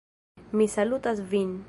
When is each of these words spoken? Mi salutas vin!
Mi 0.61 0.67
salutas 0.77 1.21
vin! 1.35 1.53